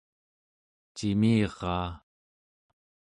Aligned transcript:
cimiraa 0.95 1.91